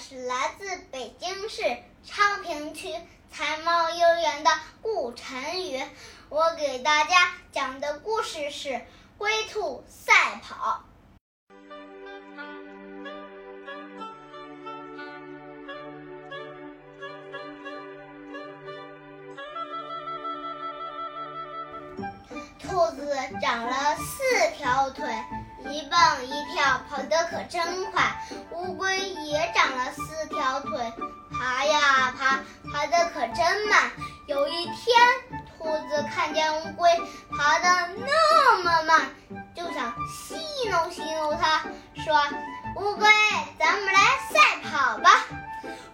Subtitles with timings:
[0.00, 1.62] 是来自北京市
[2.02, 2.90] 昌平区
[3.30, 4.50] 财贸幼儿园的
[4.80, 5.78] 顾晨宇，
[6.30, 8.68] 我给大家讲的故事是
[9.18, 10.84] 《龟兔赛跑》。
[22.58, 25.06] 兔子长了四条腿，
[25.72, 28.02] 一蹦一跳，跑得可真快。
[28.52, 30.92] 乌龟也长了四条腿，
[31.30, 32.40] 爬呀爬，
[32.70, 33.90] 爬得可真慢。
[34.26, 34.98] 有一天，
[35.56, 36.90] 兔子看见乌龟
[37.30, 39.10] 爬得那么慢，
[39.54, 41.62] 就想戏弄戏弄它，
[42.04, 42.20] 说
[42.76, 43.08] ：“乌龟，
[43.58, 44.00] 咱们来
[44.32, 45.24] 赛跑吧。”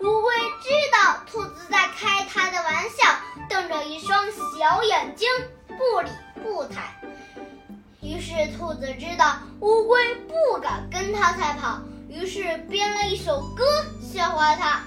[0.00, 3.14] 乌龟知道兔子在开它的玩笑，
[3.48, 5.28] 瞪着一双小眼睛，
[5.66, 6.10] 不理。
[6.42, 6.94] 不睬。
[8.06, 13.64] 于是兔子知道乌龟不敢跟它赛跑，于是编了一首歌
[14.00, 14.80] 笑话它：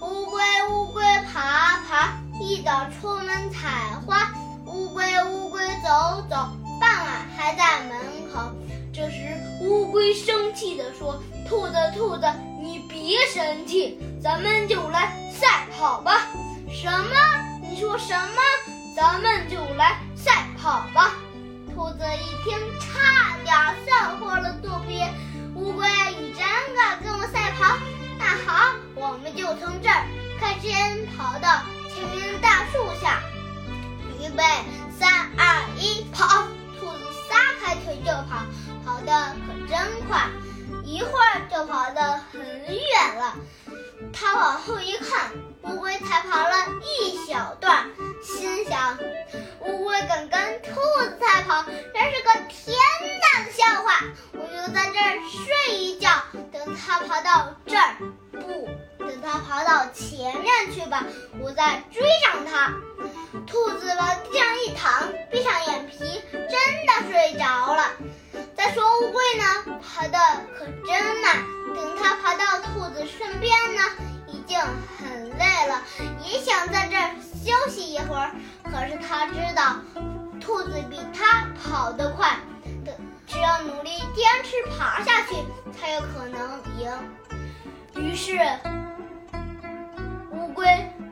[0.00, 3.68] 乌龟乌龟爬爬，一早出门采
[4.06, 4.32] 花。
[4.64, 6.48] 乌龟乌龟走走，
[6.80, 8.40] 傍晚还在门口。
[8.90, 12.24] 这时乌龟生气地说：“兔子兔子，
[12.58, 16.26] 你别生气，咱们就来赛跑吧。”
[16.72, 17.14] 什么？
[17.68, 18.40] 你说什么？
[18.96, 21.12] 咱们就来赛跑吧！
[21.74, 23.54] 兔子一听，差点
[23.86, 25.02] 笑破了肚皮。
[25.54, 25.88] 乌龟，
[26.18, 26.44] 你真
[26.76, 27.76] 敢跟我赛跑？
[28.18, 30.06] 那好，我们就从这儿
[30.38, 30.68] 开始
[31.16, 31.62] 跑到
[31.94, 33.20] 前面的大树下。
[34.20, 34.42] 预备，
[34.98, 36.46] 三二一，跑！
[36.78, 38.44] 兔子撒开腿就跑，
[38.84, 40.28] 跑得可真快，
[40.84, 43.34] 一会儿就跑得很远了。
[44.12, 45.30] 它往后一看，
[45.62, 47.86] 乌龟才跑了一小段。
[48.54, 48.98] 心想，
[49.60, 52.76] 乌龟敢跟兔子赛跑，真是个天
[53.22, 54.04] 大的笑话！
[54.34, 56.10] 我就在这儿睡一觉，
[56.52, 57.96] 等它爬到这儿，
[58.30, 58.68] 不，
[58.98, 61.02] 等它爬到前面去吧，
[61.40, 62.74] 我再追上它。
[63.46, 67.90] 兔子往地上一躺，闭上眼皮，真的睡着了。
[68.54, 70.18] 再说乌龟呢，爬的
[70.58, 71.42] 可真慢，
[71.74, 73.82] 等它爬到兔子身边呢，
[74.26, 75.82] 已经很累了，
[76.22, 77.01] 也想在这儿。
[77.64, 78.32] 休息一会儿，
[78.64, 79.76] 可是他知道
[80.40, 82.36] 兔子比他跑得快，
[82.84, 82.92] 的
[83.24, 85.36] 只要努力坚持爬下去，
[85.72, 86.90] 才有可能赢。
[87.94, 88.36] 于是，
[90.32, 90.66] 乌龟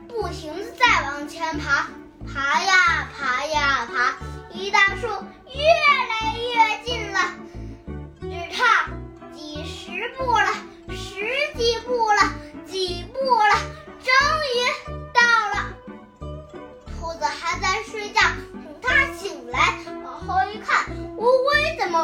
[0.09, 1.87] 不停地再往前爬，
[2.27, 4.15] 爬呀爬呀爬，
[4.53, 5.07] 离大树
[5.47, 7.19] 越来越近了，
[8.19, 8.89] 只差
[9.33, 10.47] 几十步了，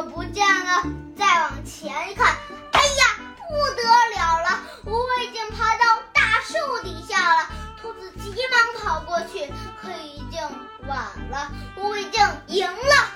[0.03, 0.83] 不见了？
[1.17, 2.35] 再往前一看，
[2.71, 3.03] 哎呀，
[3.47, 3.83] 不得
[4.15, 7.49] 了了，乌龟已经爬到大树底下了。
[7.81, 10.39] 兔子急忙跑过去，可已经
[10.87, 10.97] 晚
[11.29, 13.11] 了，乌龟已经赢了。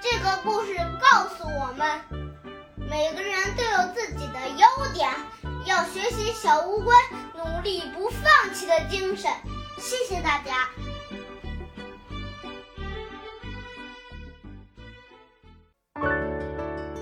[0.00, 2.00] 这个故事告诉我们，
[2.76, 5.10] 每个人都有自己的优点，
[5.64, 6.94] 要学习小乌龟
[7.36, 9.30] 努力不放弃的精神。
[9.78, 10.68] 谢谢大家。